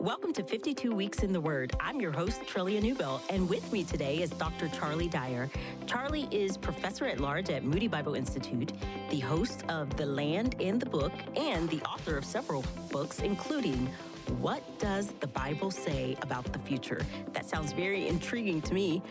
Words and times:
Welcome 0.00 0.32
to 0.34 0.44
52 0.44 0.94
Weeks 0.94 1.24
in 1.24 1.32
the 1.32 1.40
Word. 1.40 1.74
I'm 1.80 2.00
your 2.00 2.12
host, 2.12 2.42
Trillia 2.42 2.80
Newbell, 2.80 3.20
and 3.30 3.48
with 3.48 3.72
me 3.72 3.82
today 3.82 4.22
is 4.22 4.30
Dr. 4.30 4.68
Charlie 4.68 5.08
Dyer. 5.08 5.50
Charlie 5.86 6.28
is 6.30 6.56
professor 6.56 7.04
at 7.06 7.18
large 7.18 7.50
at 7.50 7.64
Moody 7.64 7.88
Bible 7.88 8.14
Institute, 8.14 8.72
the 9.10 9.18
host 9.18 9.64
of 9.68 9.96
The 9.96 10.06
Land 10.06 10.54
and 10.60 10.80
the 10.80 10.86
Book, 10.86 11.12
and 11.34 11.68
the 11.68 11.82
author 11.82 12.16
of 12.16 12.24
several 12.24 12.64
books, 12.92 13.18
including 13.18 13.88
What 14.38 14.62
Does 14.78 15.14
the 15.18 15.26
Bible 15.26 15.72
Say 15.72 16.16
About 16.22 16.44
the 16.52 16.60
Future? 16.60 17.04
That 17.32 17.48
sounds 17.48 17.72
very 17.72 18.06
intriguing 18.06 18.62
to 18.62 18.74
me. 18.74 19.02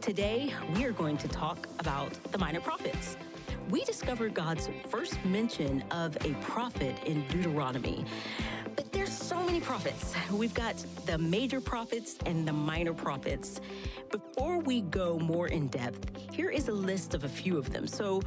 Today, 0.00 0.54
we 0.76 0.84
are 0.84 0.92
going 0.92 1.16
to 1.16 1.28
talk 1.28 1.66
about 1.80 2.12
the 2.30 2.38
minor 2.38 2.60
prophets. 2.60 3.16
We 3.68 3.82
discover 3.82 4.28
God's 4.28 4.70
first 4.90 5.24
mention 5.24 5.82
of 5.90 6.16
a 6.24 6.34
prophet 6.34 6.94
in 7.04 7.26
Deuteronomy 7.26 8.04
many 9.56 9.64
prophets. 9.64 10.12
We've 10.30 10.52
got 10.52 10.76
the 11.06 11.16
major 11.16 11.62
prophets 11.62 12.18
and 12.26 12.46
the 12.46 12.52
minor 12.52 12.92
prophets. 12.92 13.62
Before 14.10 14.58
we 14.58 14.82
go 14.82 15.18
more 15.18 15.48
in 15.48 15.68
depth, 15.68 16.10
here 16.30 16.50
is 16.50 16.68
a 16.68 16.72
list 16.72 17.14
of 17.14 17.24
a 17.24 17.28
few 17.28 17.56
of 17.56 17.72
them. 17.72 17.86
So, 17.86 18.20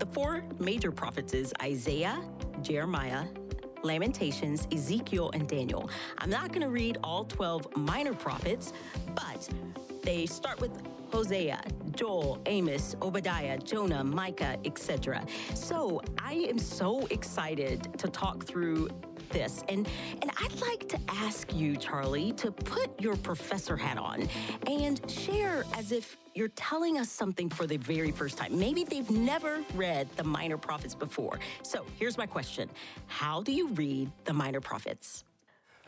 the 0.00 0.06
four 0.06 0.42
major 0.58 0.90
prophets 0.90 1.34
is 1.34 1.52
Isaiah, 1.62 2.20
Jeremiah, 2.62 3.26
Lamentations, 3.84 4.66
Ezekiel, 4.72 5.30
and 5.34 5.46
Daniel. 5.46 5.88
I'm 6.18 6.30
not 6.30 6.48
going 6.48 6.62
to 6.62 6.70
read 6.70 6.98
all 7.04 7.24
12 7.26 7.76
minor 7.76 8.14
prophets, 8.14 8.72
but 9.14 9.48
they 10.02 10.26
start 10.26 10.60
with 10.60 10.72
Hosea, 11.12 11.60
Joel, 11.92 12.40
Amos, 12.46 12.96
Obadiah, 13.02 13.58
Jonah, 13.58 14.02
Micah, 14.02 14.56
etc. 14.64 15.24
So 15.54 16.02
I 16.18 16.32
am 16.48 16.58
so 16.58 17.06
excited 17.06 17.96
to 17.98 18.08
talk 18.08 18.46
through 18.46 18.88
this. 19.30 19.64
And, 19.68 19.88
and 20.22 20.30
I'd 20.40 20.60
like 20.60 20.88
to 20.88 20.98
ask 21.08 21.54
you, 21.54 21.76
Charlie, 21.76 22.32
to 22.32 22.50
put 22.50 23.00
your 23.00 23.16
professor 23.16 23.76
hat 23.76 23.98
on 23.98 24.28
and 24.66 25.00
share 25.10 25.64
as 25.76 25.92
if 25.92 26.16
you're 26.34 26.48
telling 26.48 26.98
us 26.98 27.10
something 27.10 27.48
for 27.48 27.66
the 27.66 27.76
very 27.76 28.10
first 28.10 28.38
time. 28.38 28.58
Maybe 28.58 28.84
they've 28.84 29.10
never 29.10 29.64
read 29.74 30.08
the 30.16 30.24
Minor 30.24 30.58
Prophets 30.58 30.94
before. 30.94 31.38
So 31.62 31.84
here's 31.98 32.16
my 32.18 32.26
question 32.26 32.68
How 33.06 33.42
do 33.42 33.52
you 33.52 33.68
read 33.68 34.10
the 34.24 34.32
Minor 34.32 34.60
Prophets? 34.60 35.24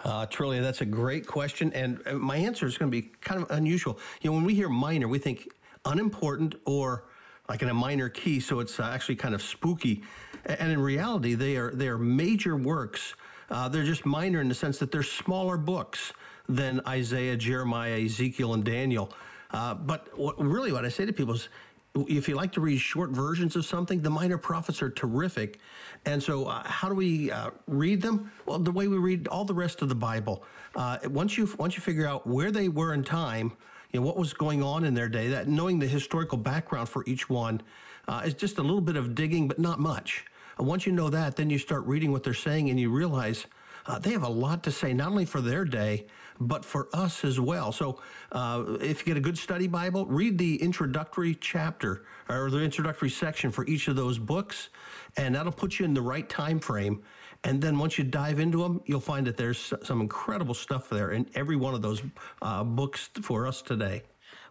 Uh, 0.04 0.26
Trillia, 0.26 0.62
that's 0.62 0.80
a 0.80 0.86
great 0.86 1.26
question. 1.26 1.72
And 1.74 2.00
uh, 2.06 2.14
my 2.14 2.36
answer 2.36 2.66
is 2.66 2.76
going 2.76 2.90
to 2.90 3.02
be 3.02 3.08
kind 3.20 3.42
of 3.42 3.50
unusual. 3.50 3.98
You 4.20 4.30
know, 4.30 4.34
when 4.34 4.44
we 4.44 4.54
hear 4.54 4.68
minor, 4.68 5.06
we 5.06 5.18
think 5.18 5.48
unimportant 5.84 6.56
or 6.64 7.04
like 7.48 7.62
in 7.62 7.68
a 7.68 7.74
minor 7.74 8.08
key, 8.08 8.40
so 8.40 8.60
it's 8.60 8.80
uh, 8.80 8.84
actually 8.84 9.16
kind 9.16 9.34
of 9.34 9.42
spooky. 9.42 10.02
And 10.44 10.72
in 10.72 10.80
reality, 10.80 11.34
they 11.34 11.56
are 11.56 11.70
they 11.72 11.88
are 11.88 11.98
major 11.98 12.56
works 12.56 13.14
uh, 13.52 13.68
they're 13.68 13.84
just 13.84 14.06
minor 14.06 14.40
in 14.40 14.48
the 14.48 14.54
sense 14.54 14.78
that 14.78 14.90
they're 14.90 15.02
smaller 15.02 15.56
books 15.58 16.12
than 16.48 16.80
Isaiah, 16.88 17.36
Jeremiah, 17.36 18.00
Ezekiel, 18.00 18.54
and 18.54 18.64
Daniel. 18.64 19.12
Uh, 19.50 19.74
but 19.74 20.08
what, 20.18 20.42
really, 20.42 20.72
what 20.72 20.84
I 20.84 20.88
say 20.88 21.04
to 21.04 21.12
people 21.12 21.34
is, 21.34 21.48
if 21.94 22.26
you 22.26 22.34
like 22.34 22.52
to 22.52 22.62
read 22.62 22.78
short 22.78 23.10
versions 23.10 23.54
of 23.54 23.66
something, 23.66 24.00
the 24.00 24.08
minor 24.08 24.38
prophets 24.38 24.80
are 24.80 24.88
terrific. 24.88 25.60
And 26.06 26.22
so, 26.22 26.46
uh, 26.46 26.62
how 26.64 26.88
do 26.88 26.94
we 26.94 27.30
uh, 27.30 27.50
read 27.66 28.00
them? 28.00 28.32
Well, 28.46 28.58
the 28.58 28.72
way 28.72 28.88
we 28.88 28.96
read 28.96 29.28
all 29.28 29.44
the 29.44 29.54
rest 29.54 29.82
of 29.82 29.90
the 29.90 29.94
Bible. 29.94 30.42
Uh, 30.74 30.96
once 31.04 31.36
you 31.36 31.46
once 31.58 31.76
you 31.76 31.82
figure 31.82 32.06
out 32.06 32.26
where 32.26 32.50
they 32.50 32.70
were 32.70 32.94
in 32.94 33.04
time, 33.04 33.52
you 33.92 34.00
know 34.00 34.06
what 34.06 34.16
was 34.16 34.32
going 34.32 34.62
on 34.62 34.84
in 34.84 34.94
their 34.94 35.10
day, 35.10 35.28
that 35.28 35.48
knowing 35.48 35.78
the 35.78 35.86
historical 35.86 36.38
background 36.38 36.88
for 36.88 37.04
each 37.06 37.28
one 37.28 37.60
uh, 38.08 38.22
is 38.24 38.32
just 38.32 38.56
a 38.56 38.62
little 38.62 38.80
bit 38.80 38.96
of 38.96 39.14
digging, 39.14 39.46
but 39.46 39.58
not 39.58 39.78
much. 39.78 40.24
And 40.58 40.66
once 40.66 40.86
you 40.86 40.92
know 40.92 41.10
that, 41.10 41.36
then 41.36 41.50
you 41.50 41.58
start 41.58 41.84
reading 41.86 42.12
what 42.12 42.22
they're 42.22 42.34
saying 42.34 42.70
and 42.70 42.78
you 42.78 42.90
realize 42.90 43.46
uh, 43.86 43.98
they 43.98 44.12
have 44.12 44.22
a 44.22 44.28
lot 44.28 44.62
to 44.64 44.70
say, 44.70 44.92
not 44.92 45.08
only 45.08 45.24
for 45.24 45.40
their 45.40 45.64
day, 45.64 46.06
but 46.40 46.64
for 46.64 46.88
us 46.92 47.24
as 47.24 47.38
well. 47.40 47.72
So 47.72 48.00
uh, 48.32 48.76
if 48.80 49.00
you 49.00 49.06
get 49.06 49.16
a 49.16 49.20
good 49.20 49.38
study 49.38 49.66
Bible, 49.66 50.06
read 50.06 50.38
the 50.38 50.60
introductory 50.62 51.34
chapter 51.34 52.04
or 52.28 52.50
the 52.50 52.60
introductory 52.60 53.10
section 53.10 53.50
for 53.50 53.66
each 53.66 53.88
of 53.88 53.96
those 53.96 54.18
books, 54.18 54.68
and 55.16 55.34
that'll 55.34 55.52
put 55.52 55.78
you 55.78 55.84
in 55.84 55.94
the 55.94 56.02
right 56.02 56.28
time 56.28 56.58
frame. 56.58 57.02
And 57.44 57.60
then 57.60 57.76
once 57.76 57.98
you 57.98 58.04
dive 58.04 58.38
into 58.38 58.58
them, 58.58 58.80
you'll 58.86 59.00
find 59.00 59.26
that 59.26 59.36
there's 59.36 59.72
some 59.82 60.00
incredible 60.00 60.54
stuff 60.54 60.88
there 60.88 61.10
in 61.10 61.28
every 61.34 61.56
one 61.56 61.74
of 61.74 61.82
those 61.82 62.02
uh, 62.40 62.62
books 62.62 63.10
for 63.22 63.46
us 63.48 63.62
today. 63.62 64.02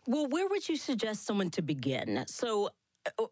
Well, 0.08 0.28
where 0.28 0.48
would 0.48 0.68
you 0.68 0.76
suggest 0.76 1.26
someone 1.26 1.52
to 1.52 1.62
begin? 1.62 2.26
So 2.28 2.70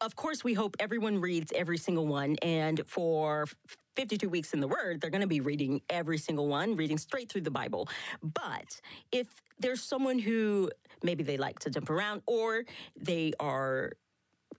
of 0.02 0.16
course, 0.16 0.44
we 0.44 0.54
hope 0.54 0.76
everyone 0.80 1.20
reads 1.20 1.52
every 1.56 1.78
single 1.78 2.08
one. 2.08 2.36
And 2.42 2.82
for 2.88 3.48
52 3.96 4.30
weeks 4.30 4.54
in 4.54 4.60
the 4.60 4.68
Word, 4.68 5.02
they're 5.02 5.10
going 5.10 5.22
to 5.22 5.28
be 5.28 5.42
reading 5.42 5.82
every 5.90 6.18
single 6.18 6.48
one, 6.48 6.76
reading 6.76 6.98
straight 6.98 7.30
through 7.30 7.42
the 7.42 7.52
Bible. 7.52 7.88
But 8.24 8.82
if 9.12 9.28
there's 9.60 9.82
someone 9.82 10.20
who 10.20 10.70
maybe 11.04 11.24
they 11.24 11.38
like 11.38 11.60
to 11.60 11.70
jump 11.70 11.90
around 11.90 12.22
or 12.26 12.64
they 12.96 13.34
are 13.40 13.94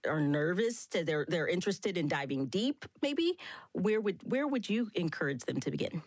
are 0.09 0.21
nervous 0.21 0.87
they're 0.87 1.27
they're 1.29 1.47
interested 1.47 1.99
in 1.99 2.09
diving 2.09 2.47
deep 2.47 2.87
maybe 3.03 3.37
where 3.73 4.01
would 4.01 4.19
where 4.25 4.49
would 4.49 4.67
you 4.67 4.91
encourage 4.95 5.43
them 5.43 5.61
to 5.61 5.71
begin 5.71 6.03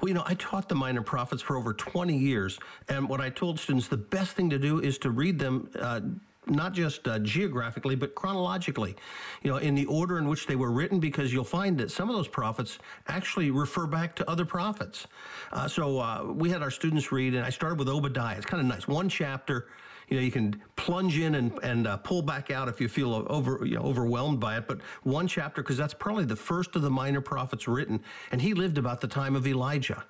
well, 0.00 0.08
you 0.08 0.14
know, 0.14 0.24
I 0.26 0.34
taught 0.34 0.68
the 0.68 0.74
minor 0.74 1.02
prophets 1.02 1.40
for 1.40 1.56
over 1.56 1.72
20 1.72 2.16
years, 2.16 2.58
and 2.88 3.08
what 3.08 3.20
I 3.20 3.30
told 3.30 3.60
students 3.60 3.86
the 3.88 3.96
best 3.96 4.32
thing 4.32 4.50
to 4.50 4.58
do 4.58 4.80
is 4.80 4.98
to 4.98 5.10
read 5.10 5.38
them 5.38 5.70
uh, 5.78 6.00
not 6.46 6.72
just 6.72 7.06
uh, 7.08 7.18
geographically, 7.20 7.94
but 7.94 8.14
chronologically, 8.14 8.96
you 9.42 9.50
know, 9.50 9.56
in 9.58 9.74
the 9.74 9.86
order 9.86 10.18
in 10.18 10.28
which 10.28 10.46
they 10.46 10.56
were 10.56 10.70
written, 10.70 11.00
because 11.00 11.32
you'll 11.32 11.44
find 11.44 11.78
that 11.78 11.90
some 11.90 12.10
of 12.10 12.16
those 12.16 12.28
prophets 12.28 12.78
actually 13.08 13.50
refer 13.50 13.86
back 13.86 14.14
to 14.16 14.30
other 14.30 14.44
prophets. 14.44 15.06
Uh, 15.52 15.68
so 15.68 15.98
uh, 15.98 16.24
we 16.24 16.50
had 16.50 16.62
our 16.62 16.70
students 16.70 17.12
read, 17.12 17.34
and 17.34 17.44
I 17.44 17.50
started 17.50 17.78
with 17.78 17.88
Obadiah. 17.88 18.36
It's 18.36 18.46
kind 18.46 18.60
of 18.60 18.66
nice. 18.66 18.86
One 18.86 19.08
chapter, 19.08 19.68
you 20.08 20.16
know, 20.16 20.22
you 20.22 20.30
can 20.30 20.60
plunge 20.76 21.18
in 21.18 21.36
and, 21.36 21.52
and 21.62 21.86
uh, 21.86 21.96
pull 21.98 22.22
back 22.22 22.50
out 22.50 22.68
if 22.68 22.80
you 22.80 22.88
feel 22.88 23.26
over, 23.28 23.60
you 23.64 23.76
know, 23.76 23.82
overwhelmed 23.82 24.40
by 24.40 24.58
it. 24.58 24.68
But 24.68 24.80
one 25.02 25.26
chapter, 25.26 25.62
because 25.62 25.76
that's 25.76 25.94
probably 25.94 26.24
the 26.24 26.36
first 26.36 26.76
of 26.76 26.82
the 26.82 26.90
minor 26.90 27.20
prophets 27.20 27.66
written, 27.66 28.00
and 28.30 28.42
he 28.42 28.54
lived 28.54 28.78
about 28.78 29.00
the 29.00 29.08
time 29.08 29.34
of 29.34 29.46
Elijah. 29.46 30.04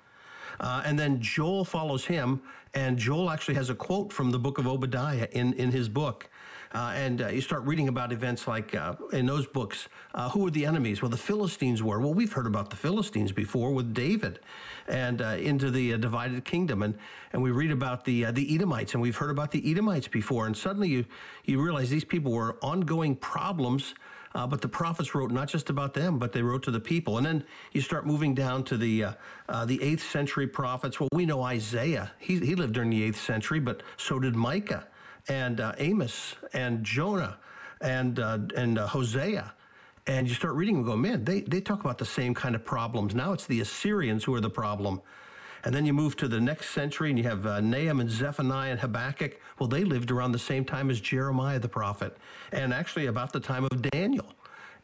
Uh, 0.59 0.81
and 0.85 0.97
then 0.97 1.19
Joel 1.21 1.65
follows 1.65 2.05
him, 2.05 2.41
and 2.73 2.97
Joel 2.97 3.29
actually 3.29 3.55
has 3.55 3.69
a 3.69 3.75
quote 3.75 4.11
from 4.11 4.31
the 4.31 4.39
book 4.39 4.57
of 4.57 4.67
Obadiah 4.67 5.27
in, 5.31 5.53
in 5.53 5.71
his 5.71 5.89
book. 5.89 6.29
Uh, 6.75 6.91
and 6.93 7.21
uh, 7.21 7.29
you 7.29 7.39
start 7.39 7.63
reading 7.63 7.87
about 7.87 8.11
events 8.11 8.49
like 8.49 8.75
uh, 8.75 8.95
in 9.13 9.25
those 9.25 9.47
books, 9.47 9.87
who 10.33 10.41
were 10.41 10.51
the 10.51 10.65
enemies? 10.65 11.01
Well, 11.01 11.09
the 11.09 11.15
Philistines 11.15 11.81
were. 11.81 12.01
Well, 12.01 12.13
we've 12.13 12.33
heard 12.33 12.47
about 12.47 12.69
the 12.69 12.75
Philistines 12.75 13.31
before 13.31 13.71
with 13.71 13.93
David, 13.93 14.41
and 14.85 15.21
into 15.21 15.71
the 15.71 15.97
divided 15.97 16.43
kingdom, 16.43 16.83
and 16.83 16.97
and 17.31 17.41
we 17.41 17.51
read 17.51 17.71
about 17.71 18.03
the 18.03 18.25
the 18.31 18.53
Edomites, 18.53 18.93
and 18.93 19.01
we've 19.01 19.15
heard 19.15 19.29
about 19.29 19.51
the 19.51 19.71
Edomites 19.71 20.09
before, 20.09 20.47
and 20.47 20.57
suddenly 20.57 20.89
you 20.89 21.05
you 21.45 21.61
realize 21.61 21.89
these 21.89 22.03
people 22.03 22.33
were 22.33 22.57
ongoing 22.61 23.15
problems. 23.15 23.95
Uh, 24.33 24.45
but 24.45 24.59
the 24.59 24.67
prophets 24.67 25.15
wrote 25.15 25.31
not 25.31 25.47
just 25.47 25.69
about 25.69 25.93
them, 25.93 26.19
but 26.19 26.33
they 26.33 26.41
wrote 26.41 26.61
to 26.61 26.71
the 26.71 26.79
people. 26.79 27.15
And 27.15 27.25
then 27.25 27.45
you 27.71 27.79
start 27.79 28.05
moving 28.05 28.35
down 28.35 28.65
to 28.65 28.75
the 28.75 29.05
uh, 29.05 29.13
uh, 29.47 29.63
the 29.63 29.81
eighth 29.81 30.03
century 30.11 30.45
prophets. 30.45 30.99
Well, 30.99 31.07
we 31.13 31.25
know 31.25 31.41
Isaiah; 31.41 32.11
he 32.19 32.37
he 32.39 32.53
lived 32.53 32.73
during 32.73 32.89
the 32.89 33.01
eighth 33.01 33.21
century, 33.21 33.61
but 33.61 33.81
so 33.95 34.19
did 34.19 34.35
Micah 34.35 34.87
and 35.27 35.59
uh, 35.59 35.73
Amos 35.77 36.35
and 36.53 36.83
Jonah 36.83 37.37
and 37.81 38.19
uh, 38.19 38.39
and 38.55 38.77
uh, 38.77 38.87
Hosea. 38.87 39.53
And 40.07 40.27
you 40.27 40.35
start 40.35 40.53
reading 40.53 40.75
and 40.77 40.85
go, 40.85 40.95
man, 40.95 41.25
they, 41.25 41.41
they 41.41 41.59
talk 41.59 41.79
about 41.79 41.97
the 41.97 42.05
same 42.05 42.35
kind 42.35 42.53
of 42.53 42.63
problems. 42.63 43.15
Now 43.15 43.33
it's 43.33 43.47
the 43.47 43.59
Assyrians 43.61 44.23
who 44.23 44.35
are 44.35 44.41
the 44.41 44.51
problem. 44.51 45.01
And 45.63 45.73
then 45.73 45.83
you 45.83 45.93
move 45.93 46.15
to 46.17 46.27
the 46.27 46.39
next 46.39 46.69
century 46.69 47.09
and 47.09 47.17
you 47.17 47.23
have 47.23 47.47
uh, 47.47 47.59
Nahum 47.59 47.99
and 47.99 48.09
Zephaniah 48.09 48.69
and 48.69 48.79
Habakkuk. 48.79 49.39
Well, 49.57 49.67
they 49.67 49.83
lived 49.83 50.11
around 50.11 50.31
the 50.31 50.39
same 50.39 50.63
time 50.63 50.91
as 50.91 51.01
Jeremiah 51.01 51.57
the 51.57 51.67
prophet, 51.67 52.15
and 52.51 52.71
actually 52.71 53.07
about 53.07 53.33
the 53.33 53.39
time 53.39 53.65
of 53.65 53.81
Daniel. 53.81 54.35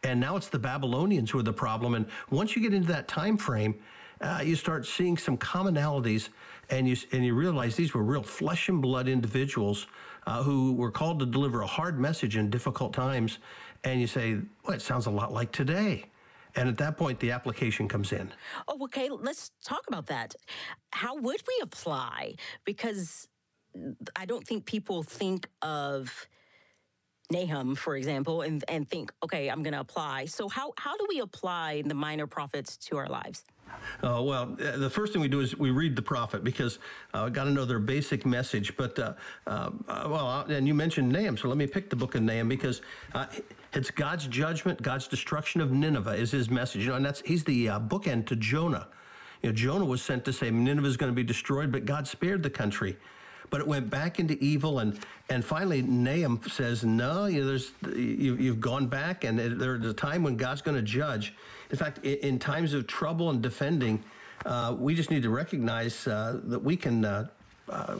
And 0.03 0.19
now 0.19 0.37
it's 0.37 0.49
the 0.49 0.57
Babylonians 0.57 1.29
who 1.29 1.37
are 1.37 1.43
the 1.43 1.53
problem. 1.53 1.93
And 1.93 2.07
once 2.31 2.55
you 2.55 2.61
get 2.63 2.73
into 2.73 2.87
that 2.87 3.07
time 3.07 3.37
frame, 3.37 3.75
uh, 4.21 4.41
you 4.43 4.55
start 4.55 4.85
seeing 4.85 5.17
some 5.17 5.37
commonalities, 5.37 6.29
and 6.69 6.87
you 6.87 6.95
and 7.11 7.25
you 7.25 7.33
realize 7.33 7.75
these 7.75 7.93
were 7.93 8.03
real 8.03 8.23
flesh 8.23 8.69
and 8.69 8.81
blood 8.81 9.07
individuals 9.07 9.87
uh, 10.27 10.43
who 10.43 10.73
were 10.73 10.91
called 10.91 11.19
to 11.19 11.25
deliver 11.25 11.61
a 11.61 11.67
hard 11.67 11.99
message 11.99 12.37
in 12.37 12.49
difficult 12.49 12.93
times. 12.93 13.39
And 13.83 13.99
you 13.99 14.07
say, 14.07 14.37
well, 14.63 14.75
it 14.75 14.81
sounds 14.81 15.07
a 15.07 15.09
lot 15.09 15.33
like 15.33 15.51
today. 15.51 16.05
And 16.55 16.69
at 16.69 16.77
that 16.77 16.97
point, 16.97 17.19
the 17.19 17.31
application 17.31 17.87
comes 17.87 18.11
in. 18.11 18.31
Oh, 18.67 18.77
okay. 18.83 19.09
Let's 19.09 19.51
talk 19.63 19.83
about 19.87 20.07
that. 20.07 20.35
How 20.91 21.15
would 21.15 21.41
we 21.47 21.59
apply? 21.63 22.35
Because 22.65 23.27
I 24.15 24.25
don't 24.25 24.45
think 24.45 24.65
people 24.65 25.01
think 25.01 25.47
of 25.61 26.27
Nahum, 27.31 27.75
for 27.75 27.95
example, 27.95 28.41
and, 28.41 28.63
and 28.67 28.87
think, 28.87 29.11
okay, 29.23 29.49
I'm 29.49 29.63
going 29.63 29.73
to 29.73 29.79
apply. 29.79 30.25
So, 30.25 30.49
how, 30.49 30.73
how 30.77 30.97
do 30.97 31.05
we 31.09 31.19
apply 31.19 31.83
the 31.85 31.93
minor 31.93 32.27
prophets 32.27 32.77
to 32.77 32.97
our 32.97 33.07
lives? 33.07 33.43
Uh, 34.03 34.21
well, 34.21 34.57
uh, 34.61 34.77
the 34.77 34.89
first 34.89 35.13
thing 35.13 35.21
we 35.21 35.27
do 35.27 35.39
is 35.39 35.57
we 35.57 35.71
read 35.71 35.95
the 35.95 36.01
prophet 36.01 36.43
because 36.43 36.79
I 37.13 37.19
uh, 37.19 37.29
got 37.29 37.45
to 37.45 37.51
know 37.51 37.65
their 37.65 37.79
basic 37.79 38.25
message. 38.25 38.75
But 38.75 38.99
uh, 38.99 39.13
uh, 39.47 39.71
uh 39.87 40.07
well, 40.09 40.45
and 40.49 40.67
you 40.67 40.73
mentioned 40.73 41.11
Nahum, 41.11 41.37
so 41.37 41.47
let 41.47 41.57
me 41.57 41.67
pick 41.67 41.89
the 41.89 41.95
book 41.95 42.15
of 42.15 42.21
Nahum 42.21 42.49
because 42.49 42.81
it's 43.73 43.91
God's 43.91 44.27
judgment, 44.27 44.81
God's 44.81 45.07
destruction 45.07 45.61
of 45.61 45.71
Nineveh 45.71 46.15
is 46.15 46.31
his 46.31 46.49
message. 46.49 46.83
You 46.83 46.89
know, 46.89 46.95
and 46.95 47.05
that's 47.05 47.21
he's 47.21 47.43
the 47.43 47.67
bookend 47.67 48.27
to 48.27 48.35
Jonah. 48.35 48.87
You 49.41 49.49
know, 49.49 49.55
Jonah 49.55 49.85
was 49.85 50.01
sent 50.01 50.25
to 50.25 50.33
say 50.33 50.51
Nineveh 50.51 50.87
is 50.87 50.97
going 50.97 51.11
to 51.11 51.15
be 51.15 51.23
destroyed, 51.23 51.71
but 51.71 51.85
God 51.85 52.07
spared 52.07 52.43
the 52.43 52.49
country. 52.49 52.97
But 53.51 53.59
it 53.59 53.67
went 53.67 53.89
back 53.89 54.19
into 54.19 54.41
evil, 54.43 54.79
and 54.79 54.99
and 55.29 55.45
finally 55.45 55.83
Nahum 55.83 56.41
says, 56.49 56.83
"No, 56.83 57.25
you 57.25 57.41
know, 57.41 57.47
there's 57.47 57.71
you, 57.95 58.35
you've 58.35 58.61
gone 58.61 58.87
back, 58.87 59.23
and 59.23 59.37
there's 59.37 59.85
a 59.85 59.93
time 59.93 60.23
when 60.23 60.37
God's 60.37 60.63
going 60.63 60.77
to 60.77 60.81
judge. 60.81 61.35
In 61.69 61.77
fact, 61.77 61.99
in, 62.03 62.17
in, 62.19 62.39
times 62.39 62.73
of 62.73 62.87
trouble 62.87 63.29
and 63.29 63.41
defending, 63.41 64.03
uh, 64.45 64.75
we 64.79 64.95
just 64.95 65.11
need 65.11 65.21
to 65.23 65.29
recognize 65.29 66.07
uh, 66.07 66.39
that 66.45 66.63
we 66.63 66.75
can." 66.75 67.05
Uh, 67.05 67.27
uh 67.69 67.97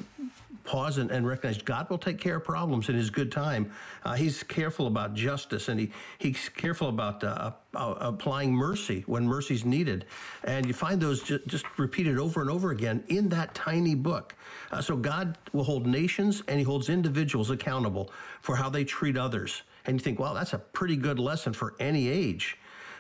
pause 0.72 0.98
and, 1.00 1.12
and, 1.12 1.28
recognize 1.28 1.62
God 1.62 1.90
will 1.90 1.98
take 1.98 2.18
care 2.18 2.38
of 2.38 2.46
problems 2.46 2.88
in 2.88 2.96
His 2.96 3.10
good 3.10 3.30
time. 3.30 3.74
Uh, 4.06 4.14
he's 4.14 4.42
careful 4.42 4.88
about 4.88 5.14
justice 5.14 5.68
and 5.68 5.78
he, 5.78 5.92
he's 6.18 6.48
careful 6.48 6.88
about 6.88 7.22
uh, 7.26 7.52
uh, 7.76 7.96
applying 8.00 8.54
mercy 8.54 9.04
when 9.06 9.28
mercy's 9.28 9.66
needed. 9.66 10.06
And 10.46 10.66
you 10.66 10.74
find 10.74 11.02
those 11.02 11.24
ju- 11.24 11.42
just 11.46 11.66
repeated 11.78 12.18
over 12.18 12.40
and 12.40 12.50
over 12.50 12.72
again 12.72 13.04
in 13.10 13.28
that 13.30 13.54
tiny 13.54 13.96
book. 13.96 14.34
Uh, 14.72 14.82
so 14.82 14.96
God 14.96 15.38
will 15.52 15.66
hold 15.66 15.86
nations 15.86 16.42
and 16.48 16.58
He 16.58 16.64
holds 16.64 16.88
individuals 16.88 17.50
accountable 17.50 18.10
for 18.40 18.56
how 18.56 18.70
they 18.70 18.86
treat 18.86 19.18
others. 19.18 19.64
And 19.86 20.00
you 20.00 20.00
think, 20.00 20.20
well, 20.20 20.34
that's 20.34 20.54
a 20.54 20.60
pretty 20.60 20.96
good 20.96 21.20
lesson 21.20 21.52
for 21.52 21.76
any 21.82 22.08
age. 22.08 22.58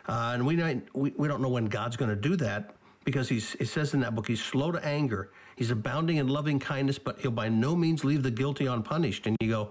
Uh, 0.10 0.32
and 0.34 0.46
we, 0.46 0.58
we, 0.94 1.14
we 1.16 1.28
don't 1.30 1.42
know 1.42 1.48
when 1.48 1.68
God's 1.68 1.96
going 1.96 2.10
to 2.10 2.18
do 2.18 2.36
that 2.36 2.76
because 3.03 3.30
he's, 3.30 3.56
it 3.56 3.68
says 3.68 3.94
in 3.94 4.00
that 4.01 4.15
book, 4.15 4.27
he's 4.27 4.44
slow 4.44 4.71
to 4.71 4.86
anger 4.86 5.31
He's 5.62 5.69
abounding 5.69 6.18
in 6.18 6.27
loving 6.27 6.57
kindness, 6.57 6.98
but 6.98 7.19
he'll 7.19 7.30
by 7.30 7.48
no 7.48 7.75
means 7.75 8.03
leave 8.03 8.24
the 8.24 8.31
guilty 8.31 8.65
unpunished. 8.65 9.27
And 9.27 9.38
you 9.39 9.50
go, 9.50 9.69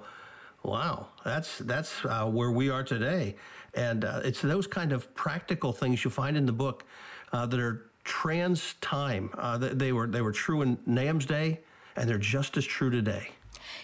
wow, 0.63 1.09
that's 1.25 1.59
that's 1.59 2.05
uh, 2.05 2.27
where 2.27 2.53
we 2.53 2.71
are 2.71 2.85
today. 2.85 3.35
And 3.75 4.05
uh, 4.05 4.21
it's 4.23 4.41
those 4.41 4.69
kind 4.69 4.93
of 4.93 5.13
practical 5.17 5.73
things 5.73 6.05
you 6.05 6.11
find 6.11 6.37
in 6.37 6.47
the 6.47 6.53
book 6.53 6.85
uh, 7.33 7.47
that 7.47 7.59
are 7.59 7.91
trans 8.05 8.75
time. 8.75 9.31
Uh, 9.37 9.59
they, 9.59 9.91
were 9.93 10.07
they 10.07 10.23
were 10.23 10.31
true 10.31 10.63
in 10.63 10.79
Nahum's 10.87 11.27
day, 11.27 11.61
and 11.97 12.09
they're 12.09 12.19
just 12.19 12.57
as 12.57 12.65
true 12.65 12.91
today. 12.91 13.31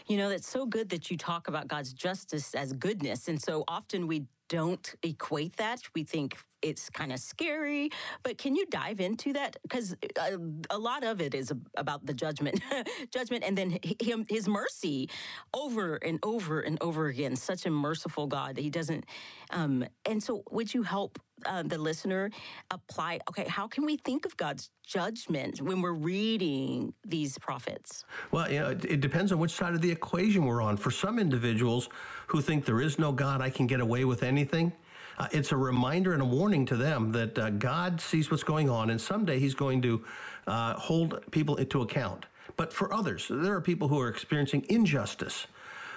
You 0.06 0.16
know, 0.16 0.28
that's 0.28 0.48
so 0.48 0.64
good 0.64 0.90
that 0.90 1.10
you 1.10 1.16
talk 1.16 1.48
about 1.48 1.66
God's 1.66 1.92
justice 1.92 2.54
as 2.54 2.72
goodness. 2.72 3.26
And 3.26 3.42
so 3.42 3.64
often 3.66 4.06
we 4.06 4.26
don't 4.48 4.94
equate 5.02 5.56
that. 5.56 5.80
We 5.94 6.04
think 6.04 6.36
it's 6.62 6.90
kind 6.90 7.12
of 7.12 7.18
scary, 7.20 7.90
but 8.22 8.38
can 8.38 8.56
you 8.56 8.66
dive 8.66 9.00
into 9.00 9.32
that? 9.34 9.56
Because 9.62 9.94
a, 10.18 10.34
uh, 10.34 10.38
a, 10.70 10.78
lot 10.78 11.04
of 11.04 11.20
it 11.20 11.34
is 11.34 11.52
about 11.76 12.06
the 12.06 12.14
judgment, 12.14 12.60
judgment, 13.12 13.44
and 13.44 13.56
then 13.56 13.78
him, 14.00 14.24
his 14.28 14.48
mercy 14.48 15.08
over 15.54 15.96
and 15.96 16.18
over 16.22 16.60
and 16.60 16.78
over 16.80 17.06
again. 17.06 17.36
Such 17.36 17.66
a 17.66 17.70
merciful 17.70 18.26
God. 18.26 18.56
That 18.56 18.62
He 18.62 18.70
doesn't. 18.70 19.04
Um, 19.50 19.84
and 20.04 20.22
so, 20.22 20.42
would 20.50 20.72
you 20.72 20.82
help 20.82 21.18
uh, 21.46 21.62
the 21.62 21.78
listener 21.78 22.30
apply? 22.70 23.20
Okay, 23.28 23.46
how 23.48 23.66
can 23.66 23.84
we 23.84 23.96
think 23.96 24.24
of 24.26 24.36
God's 24.36 24.70
judgment 24.86 25.60
when 25.60 25.80
we're 25.82 25.92
reading 25.92 26.92
these 27.04 27.38
prophets? 27.38 28.04
Well, 28.30 28.50
you 28.50 28.60
know, 28.60 28.70
it, 28.70 28.84
it 28.84 29.00
depends 29.00 29.32
on 29.32 29.38
which 29.38 29.52
side 29.52 29.74
of 29.74 29.80
the 29.80 29.90
equation 29.90 30.44
we're 30.44 30.62
on. 30.62 30.76
For 30.76 30.90
some 30.90 31.18
individuals 31.18 31.88
who 32.28 32.40
think 32.40 32.64
there 32.64 32.80
is 32.80 32.98
no 32.98 33.12
God, 33.12 33.40
I 33.40 33.50
can 33.50 33.66
get 33.66 33.80
away 33.80 34.04
with 34.04 34.22
anything 34.22 34.72
uh, 35.18 35.28
it's 35.32 35.52
a 35.52 35.56
reminder 35.56 36.12
and 36.12 36.22
a 36.22 36.26
warning 36.26 36.66
to 36.66 36.76
them 36.76 37.12
that 37.12 37.38
uh, 37.38 37.50
God 37.50 38.00
sees 38.00 38.30
what's 38.30 38.42
going 38.42 38.68
on, 38.68 38.90
and 38.90 39.00
someday 39.00 39.38
He's 39.38 39.54
going 39.54 39.80
to 39.82 40.04
uh, 40.46 40.74
hold 40.74 41.20
people 41.30 41.56
to 41.56 41.82
account. 41.82 42.26
But 42.56 42.72
for 42.72 42.92
others, 42.92 43.26
there 43.30 43.54
are 43.54 43.60
people 43.60 43.88
who 43.88 44.00
are 44.00 44.08
experiencing 44.08 44.66
injustice. 44.68 45.46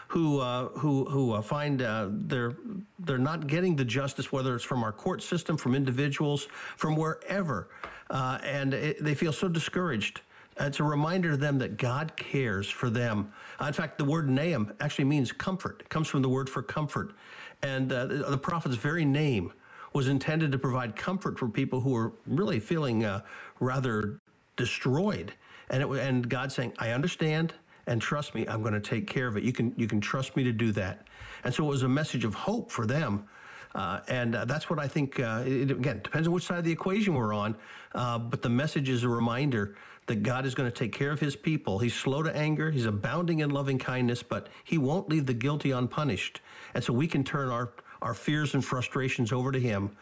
Who 0.10 0.40
uh, 0.40 0.70
who 0.70 1.06
who 1.06 1.34
uh, 1.34 1.42
find 1.42 1.82
uh, 1.82 2.10
they're 2.10 2.56
they're 3.00 3.18
not 3.18 3.48
getting 3.48 3.76
the 3.76 3.86
justice, 3.86 4.32
whether 4.32 4.56
it's 4.56 4.64
from 4.64 4.84
our 4.84 4.92
court 4.92 5.22
system, 5.22 5.56
from 5.56 5.76
individuals, 5.76 6.48
from 6.78 6.96
wherever, 6.96 7.70
and 8.10 8.74
it, 8.74 9.04
they 9.04 9.16
feel 9.16 9.32
so 9.32 9.48
discouraged. 9.48 10.22
It's 10.60 10.80
a 10.80 10.84
reminder 10.84 11.32
to 11.32 11.38
them 11.38 11.58
that 11.60 11.78
God 11.78 12.18
cares 12.18 12.70
for 12.70 12.90
them. 12.90 13.32
in 13.66 13.72
fact, 13.72 13.98
the 13.98 14.04
word 14.04 14.30
Nahum 14.30 14.74
actually 14.82 15.06
means 15.06 15.32
comfort. 15.32 15.82
It 15.82 15.90
comes 15.90 16.08
from 16.10 16.22
the 16.22 16.30
word 16.30 16.50
for 16.50 16.62
comfort. 16.62 17.14
And 17.62 17.92
uh, 17.92 18.06
the 18.06 18.38
prophet's 18.38 18.76
very 18.76 19.06
name 19.06 19.54
was 19.94 20.08
intended 20.08 20.52
to 20.52 20.60
provide 20.60 20.96
comfort 20.96 21.40
for 21.40 21.48
people 21.48 21.82
who 21.82 21.92
were 21.92 22.14
really 22.28 22.60
feeling 22.60 23.06
uh, 23.06 23.22
rather 23.60 24.20
destroyed. 24.56 25.34
And, 25.70 25.84
it, 25.84 25.90
and 25.90 26.28
God 26.28 26.52
saying, 26.52 26.74
I 26.78 26.92
understand 26.92 27.54
and 27.90 28.00
trust 28.00 28.36
me, 28.36 28.48
I'm 28.48 28.62
going 28.62 28.76
to 28.76 28.80
take 28.80 29.08
care 29.08 29.28
of 29.28 29.36
it. 29.36 29.44
You 29.44 29.52
can, 29.52 29.74
you 29.76 29.88
can 29.88 30.00
trust 30.00 30.36
me 30.36 30.44
to 30.44 30.54
do 30.54 30.72
that. 30.74 31.08
And 31.44 31.52
so 31.52 31.66
it 31.66 31.68
was 31.68 31.82
a 31.82 31.90
message 31.90 32.24
of 32.24 32.36
hope 32.36 32.72
for 32.72 32.86
them. 32.86 33.26
Uh, 33.74 34.02
and 34.08 34.36
uh, 34.36 34.46
that's 34.46 34.70
what 34.70 34.78
I 34.78 34.88
think, 34.88 35.20
uh, 35.20 35.44
it, 35.46 35.72
again, 35.72 36.02
depends 36.04 36.28
on 36.28 36.34
which 36.34 36.44
side 36.44 36.60
of 36.60 36.64
the 36.64 36.72
equation 36.72 37.16
we're 37.16 37.34
on. 37.34 37.56
Uh, 37.96 38.20
but 38.20 38.44
the 38.44 38.50
message 38.50 38.90
is 38.90 39.04
a 39.04 39.10
reminder 39.10 39.76
that 40.06 40.22
God 40.22 40.46
is 40.46 40.54
going 40.54 40.70
to 40.70 40.76
take 40.76 40.94
care 40.94 41.12
of 41.12 41.20
his 41.20 41.36
people. 41.36 41.80
He's 41.80 41.96
slow 41.96 42.22
to 42.22 42.36
anger, 42.36 42.70
he's 42.70 42.86
abounding 42.86 43.40
in 43.40 43.50
loving 43.50 43.80
kindness, 43.80 44.22
but 44.22 44.50
he 44.64 44.78
won't 44.78 45.10
leave 45.10 45.26
the 45.26 45.34
guilty 45.34 45.72
unpunished. 45.72 46.42
And 46.76 46.84
so 46.84 46.94
we 46.94 47.08
can 47.08 47.24
turn 47.24 47.50
our, 47.50 47.74
our 48.04 48.14
fears 48.14 48.54
and 48.54 48.64
frustrations 48.64 49.32
over 49.34 49.52
to 49.52 49.60
him, 49.60 49.96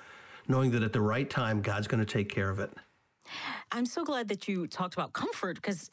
knowing 0.50 0.72
that 0.72 0.84
at 0.84 0.92
the 0.92 1.02
right 1.02 1.30
time, 1.30 1.62
God's 1.62 1.88
going 1.88 2.06
to 2.06 2.14
take 2.14 2.28
care 2.28 2.50
of 2.50 2.60
it. 2.60 2.74
I'm 3.72 3.86
so 3.86 4.04
glad 4.04 4.28
that 4.30 4.48
you 4.48 4.68
talked 4.68 4.94
about 4.94 5.14
comfort 5.14 5.56
because 5.56 5.90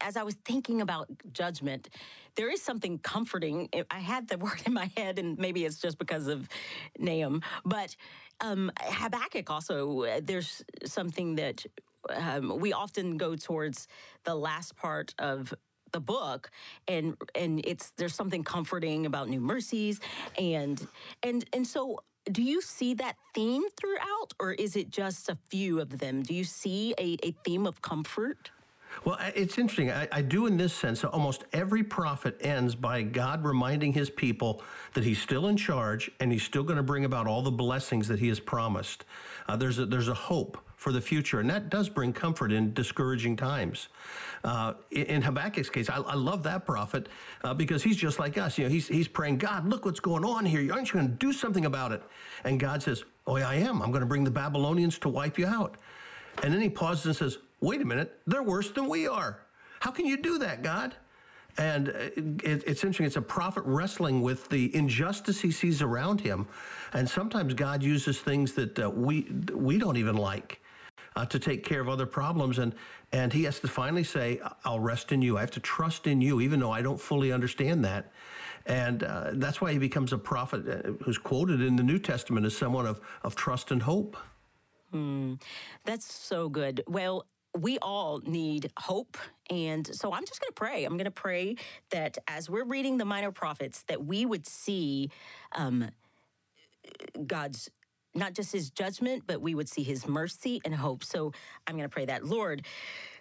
as 0.00 0.16
I 0.16 0.22
was 0.22 0.34
thinking 0.44 0.80
about 0.80 1.08
judgment, 1.32 1.88
there 2.36 2.50
is 2.50 2.62
something 2.62 2.98
comforting. 2.98 3.68
I 3.90 3.98
had 3.98 4.28
the 4.28 4.38
word 4.46 4.62
in 4.66 4.72
my 4.72 4.90
head, 4.96 5.18
and 5.18 5.38
maybe 5.38 5.64
it's 5.64 5.78
just 5.78 5.98
because 5.98 6.26
of 6.26 6.48
Nahum, 6.98 7.42
but 7.64 7.96
um, 8.40 8.70
Habakkuk 8.80 9.50
also, 9.50 10.20
there's 10.20 10.62
something 10.84 11.36
that 11.36 11.64
um, 12.14 12.58
we 12.60 12.72
often 12.72 13.16
go 13.16 13.34
towards 13.34 13.88
the 14.24 14.34
last 14.34 14.76
part 14.76 15.14
of 15.18 15.54
the 15.92 16.00
book 16.00 16.50
and 16.88 17.16
and 17.34 17.60
it's 17.64 17.92
there's 17.96 18.14
something 18.14 18.42
comforting 18.42 19.06
about 19.06 19.28
new 19.28 19.40
mercies 19.40 20.00
and 20.36 20.86
and 21.22 21.44
and 21.52 21.66
so 21.66 22.00
do 22.30 22.42
you 22.42 22.60
see 22.60 22.94
that 22.94 23.16
theme 23.34 23.62
throughout 23.76 24.32
or 24.40 24.52
is 24.52 24.76
it 24.76 24.90
just 24.90 25.28
a 25.28 25.36
few 25.48 25.80
of 25.80 25.98
them 25.98 26.22
do 26.22 26.34
you 26.34 26.44
see 26.44 26.94
a, 26.98 27.16
a 27.22 27.32
theme 27.44 27.66
of 27.66 27.82
comfort 27.82 28.50
well, 29.04 29.18
it's 29.34 29.58
interesting. 29.58 29.90
I, 29.90 30.08
I, 30.10 30.22
do 30.22 30.46
in 30.46 30.56
this 30.56 30.72
sense. 30.72 31.04
Almost 31.04 31.44
every 31.52 31.82
prophet 31.82 32.38
ends 32.40 32.74
by 32.74 33.02
God 33.02 33.44
reminding 33.44 33.92
his 33.92 34.08
people 34.08 34.62
that 34.94 35.04
he's 35.04 35.20
still 35.20 35.48
in 35.48 35.56
charge 35.56 36.10
and 36.18 36.32
he's 36.32 36.42
still 36.42 36.62
going 36.62 36.78
to 36.78 36.82
bring 36.82 37.04
about 37.04 37.26
all 37.26 37.42
the 37.42 37.50
blessings 37.50 38.08
that 38.08 38.18
he 38.18 38.28
has 38.28 38.40
promised. 38.40 39.04
Uh, 39.48 39.56
there's, 39.56 39.78
a, 39.78 39.86
there's 39.86 40.08
a 40.08 40.14
hope 40.14 40.58
for 40.76 40.92
the 40.92 41.00
future. 41.00 41.40
And 41.40 41.48
that 41.50 41.70
does 41.70 41.88
bring 41.88 42.12
comfort 42.12 42.52
in 42.52 42.72
discouraging 42.74 43.36
times. 43.36 43.88
Uh, 44.44 44.74
in 44.90 45.22
Habakkuk's 45.22 45.70
case, 45.70 45.88
I, 45.88 45.96
I 45.96 46.14
love 46.14 46.42
that 46.44 46.66
prophet 46.66 47.08
uh, 47.42 47.54
because 47.54 47.82
he's 47.82 47.96
just 47.96 48.18
like 48.18 48.38
us. 48.38 48.58
You 48.58 48.64
know, 48.64 48.70
he's, 48.70 48.86
he's 48.86 49.08
praying, 49.08 49.38
God, 49.38 49.68
look 49.68 49.84
what's 49.84 50.00
going 50.00 50.24
on 50.24 50.44
here. 50.44 50.72
Aren't 50.72 50.88
you 50.88 51.00
going 51.00 51.08
to 51.08 51.14
do 51.14 51.32
something 51.32 51.64
about 51.64 51.92
it? 51.92 52.02
And 52.44 52.60
God 52.60 52.82
says, 52.82 53.04
Oh, 53.26 53.36
yeah, 53.36 53.48
I 53.48 53.56
am. 53.56 53.82
I'm 53.82 53.90
going 53.90 54.02
to 54.02 54.06
bring 54.06 54.22
the 54.22 54.30
Babylonians 54.30 54.98
to 55.00 55.08
wipe 55.08 55.36
you 55.36 55.46
out. 55.46 55.76
And 56.44 56.54
then 56.54 56.60
he 56.60 56.68
pauses 56.68 57.06
and 57.06 57.16
says, 57.16 57.38
Wait 57.60 57.80
a 57.80 57.84
minute, 57.84 58.20
they're 58.26 58.42
worse 58.42 58.70
than 58.70 58.88
we 58.88 59.08
are. 59.08 59.40
How 59.80 59.90
can 59.90 60.06
you 60.06 60.16
do 60.16 60.38
that, 60.38 60.62
God? 60.62 60.94
And 61.58 61.88
it's 62.44 62.84
interesting. 62.84 63.06
It's 63.06 63.16
a 63.16 63.22
prophet 63.22 63.62
wrestling 63.64 64.20
with 64.20 64.48
the 64.50 64.74
injustice 64.76 65.40
he 65.40 65.50
sees 65.50 65.80
around 65.80 66.20
him, 66.20 66.46
and 66.92 67.08
sometimes 67.08 67.54
God 67.54 67.82
uses 67.82 68.20
things 68.20 68.52
that 68.54 68.78
uh, 68.78 68.90
we 68.90 69.22
we 69.54 69.78
don't 69.78 69.96
even 69.96 70.16
like 70.16 70.60
uh, 71.16 71.26
to 71.26 71.38
take 71.38 71.64
care 71.64 71.80
of 71.80 71.88
other 71.88 72.06
problems. 72.06 72.58
And, 72.58 72.74
and 73.10 73.32
he 73.32 73.44
has 73.44 73.58
to 73.60 73.68
finally 73.68 74.04
say, 74.04 74.40
I'll 74.64 74.80
rest 74.80 75.10
in 75.10 75.22
you. 75.22 75.38
I 75.38 75.40
have 75.40 75.50
to 75.52 75.60
trust 75.60 76.06
in 76.06 76.20
you, 76.20 76.40
even 76.40 76.60
though 76.60 76.70
I 76.70 76.82
don't 76.82 77.00
fully 77.00 77.32
understand 77.32 77.84
that. 77.84 78.12
And 78.66 79.02
uh, 79.02 79.30
that's 79.34 79.60
why 79.60 79.72
he 79.72 79.78
becomes 79.78 80.12
a 80.12 80.18
prophet 80.18 80.68
uh, 80.68 80.92
who's 81.04 81.18
quoted 81.18 81.60
in 81.60 81.76
the 81.76 81.82
New 81.82 81.98
Testament 81.98 82.44
as 82.46 82.56
someone 82.56 82.86
of, 82.86 83.00
of 83.22 83.34
trust 83.34 83.70
and 83.70 83.82
hope. 83.82 84.16
Hmm. 84.90 85.34
That's 85.84 86.12
so 86.12 86.48
good. 86.48 86.82
Well, 86.86 87.26
we 87.56 87.78
all 87.78 88.20
need 88.24 88.70
hope. 88.78 89.16
And 89.48 89.86
so 89.94 90.12
I'm 90.12 90.24
just 90.26 90.40
going 90.40 90.50
to 90.50 90.54
pray. 90.54 90.84
I'm 90.84 90.94
going 90.94 91.04
to 91.06 91.10
pray 91.10 91.56
that 91.90 92.18
as 92.28 92.50
we're 92.50 92.64
reading 92.64 92.98
the 92.98 93.04
minor 93.04 93.32
prophets, 93.32 93.82
that 93.84 94.04
we 94.04 94.26
would 94.26 94.46
see 94.46 95.10
um, 95.52 95.88
God's 97.26 97.70
not 98.16 98.34
just 98.34 98.52
his 98.52 98.70
judgment, 98.70 99.24
but 99.26 99.40
we 99.40 99.54
would 99.54 99.68
see 99.68 99.82
his 99.82 100.06
mercy 100.08 100.60
and 100.64 100.74
hope. 100.74 101.04
So 101.04 101.32
I'm 101.66 101.76
going 101.76 101.88
to 101.88 101.92
pray 101.92 102.06
that. 102.06 102.24
Lord, 102.24 102.62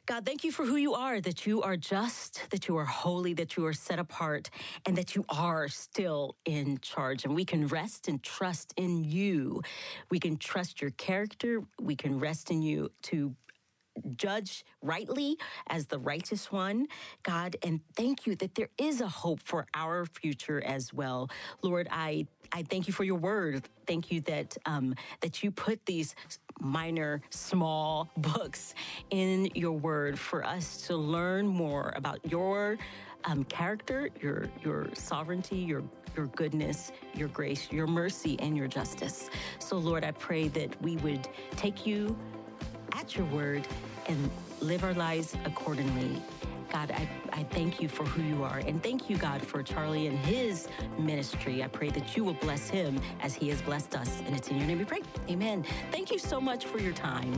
God, 0.06 0.24
thank 0.24 0.44
you 0.44 0.52
for 0.52 0.66
who 0.66 0.75
you 0.75 0.94
are, 0.94 1.20
that 1.20 1.48
you 1.48 1.64
are 1.64 1.75
just, 1.75 2.44
that 2.52 2.68
you 2.68 2.78
are 2.78 2.86
holy, 2.86 3.34
that 3.34 3.58
you 3.58 3.66
are 3.66 3.74
set 3.74 3.98
apart, 3.98 4.52
and 4.86 4.96
that 4.98 5.16
you 5.16 5.25
are 5.30 5.68
still 5.68 6.36
in 6.46 6.78
charge. 6.78 7.25
And 7.25 7.34
we 7.34 7.44
can 7.44 7.68
rest 7.68 8.08
and 8.08 8.22
trust 8.22 8.72
in 8.78 9.04
you. 9.04 9.64
We 10.12 10.20
can 10.20 10.38
trust 10.38 10.80
your 10.80 10.92
character. 10.92 11.64
We 11.82 11.96
can 11.96 12.20
rest 12.20 12.52
in 12.52 12.62
you 12.62 12.92
to 13.04 13.36
judge 14.16 14.66
rightly 14.82 15.38
as 15.68 15.88
the 15.88 16.00
righteous 16.00 16.52
one, 16.52 16.88
God, 17.24 17.56
and 17.64 17.80
thank 17.96 18.25
you 18.28 18.36
that 18.36 18.56
there 18.56 18.70
is 18.78 19.02
a 19.02 19.08
hope 19.08 19.40
for 19.44 19.66
our 19.74 20.06
future 20.06 20.64
as 20.64 20.94
well. 20.94 21.30
Lord, 21.62 21.88
I 21.92 22.28
I 22.52 22.64
thank 22.64 22.88
you 22.88 22.94
for 22.94 23.04
your 23.04 23.18
word. 23.18 23.68
Thank 23.88 24.12
you 24.12 24.22
that 24.22 24.58
um, 24.66 24.96
that 25.22 25.44
you 25.44 25.52
put 25.52 25.86
these 25.86 26.16
minor, 26.60 27.22
small 27.30 28.10
books 28.18 28.74
in 29.10 29.50
your 29.56 29.74
word 29.74 30.18
for 30.18 30.46
us 30.46 30.86
to 30.88 30.96
learn 30.96 31.48
more 31.48 31.94
about 31.96 32.20
your 32.30 32.78
um, 33.25 33.44
character, 33.46 34.10
your 34.22 34.50
your 34.64 34.90
sovereignty, 34.94 35.58
your 35.58 35.84
your 36.16 36.28
goodness, 36.28 36.92
your 37.14 37.28
grace, 37.30 37.68
your 37.72 37.88
mercy, 37.88 38.38
and 38.40 38.56
your 38.56 38.68
justice. 38.68 39.30
So, 39.60 39.78
Lord, 39.78 40.04
I 40.04 40.12
pray 40.12 40.48
that 40.50 40.82
we 40.82 40.96
would 40.98 41.28
take 41.58 41.86
you 41.86 42.18
at 42.96 43.16
your 43.16 43.25
word 43.28 43.68
and 44.08 44.30
live 44.62 44.84
our 44.84 44.94
lives 44.94 45.36
accordingly. 45.46 46.22
God, 46.72 46.92
I, 46.92 47.08
I 47.32 47.44
thank 47.44 47.82
you 47.82 47.88
for 47.88 48.04
who 48.04 48.24
you 48.24 48.44
are. 48.44 48.60
And 48.60 48.82
thank 48.82 49.10
you, 49.10 49.18
God, 49.18 49.42
for 49.42 49.62
Charlie 49.62 50.08
and 50.08 50.18
his 50.18 50.68
ministry. 50.98 51.64
I 51.64 51.68
pray 51.68 51.90
that 51.90 52.18
you 52.18 52.24
will 52.24 52.34
bless 52.34 52.70
him 52.70 53.00
as 53.22 53.34
he 53.34 53.50
has 53.50 53.62
blessed 53.62 53.96
us. 53.96 54.22
And 54.25 54.36
it's 54.36 54.48
in 54.50 54.58
your 54.58 54.68
name 54.68 54.80
we 54.80 54.86
pray. 54.86 55.02
Amen. 55.30 55.64
Thank 55.92 56.12
you 56.12 56.20
so 56.20 56.42
much 56.42 56.66
for 56.66 56.80
your 56.80 56.94
time. 56.94 57.34